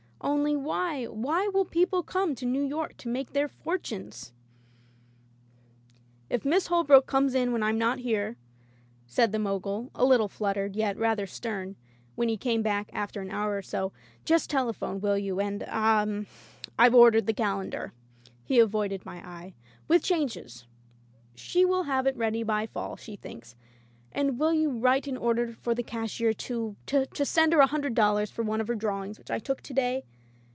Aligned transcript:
Only, 0.23 0.55
why— 0.55 1.05
why 1.05 1.47
will 1.47 1.65
people 1.65 2.03
come 2.03 2.35
to 2.35 2.45
New 2.45 2.61
York 2.61 2.95
to 2.97 3.07
make 3.09 3.33
their 3.33 3.47
fortunes!" 3.47 4.33
If 6.29 6.45
Miss 6.45 6.67
Holbrook 6.67 7.07
comes 7.07 7.33
in 7.33 7.51
when 7.51 7.63
I'm 7.63 7.79
not 7.79 7.99
here," 7.99 8.37
said 9.07 9.31
the 9.31 9.39
Mogul, 9.39 9.89
a 9.95 10.05
little 10.05 10.27
fluttered, 10.27 10.75
yet 10.75 10.93
[246] 10.93 11.39
Digitized 11.39 11.43
by 11.43 11.49
LjOOQ 11.49 11.53
IC 11.57 11.57
E. 11.57 11.57
Holbrookes 11.57 11.57
Patience 11.57 11.73
rather 11.73 11.73
stern, 11.73 11.75
when 12.15 12.29
he 12.29 12.37
came 12.37 12.61
back 12.61 12.89
after 12.93 13.21
an 13.21 13.31
hour 13.31 13.57
or 13.57 13.61
so, 13.63 13.91
"just 14.23 14.49
telephone, 14.51 14.99
will 15.01 15.17
you, 15.17 15.39
and, 15.39 15.65
ah— 15.67 16.05
^IVe 16.85 16.93
ordered 16.93 17.25
the 17.25 17.33
Calendar'*— 17.33 17.93
^he 18.49 18.61
avoided 18.63 19.03
my 19.03 19.27
eye— 19.27 19.55
"with 19.87 20.03
changes. 20.03 20.67
She 21.33 21.65
will 21.65 21.83
have 21.83 22.05
it 22.05 22.15
ready 22.15 22.43
by 22.43 22.67
fall, 22.67 22.95
she 22.95 23.15
thinks— 23.15 23.55
^and 24.15 24.37
will 24.37 24.51
you 24.53 24.69
write 24.69 25.07
an 25.07 25.15
order 25.17 25.53
for 25.53 25.73
the 25.73 25.81
cashier 25.83 26.33
to— 26.33 26.75
^to 26.87 27.25
send 27.25 27.53
her 27.53 27.59
a 27.61 27.67
hundred 27.67 27.95
dollars 27.95 28.29
for 28.29 28.43
one 28.43 28.59
of 28.59 28.67
her 28.67 28.75
drawings 28.75 29.17
which 29.17 29.31
I 29.31 29.39
took 29.39 29.61
to 29.61 29.73
day?" 29.73 30.03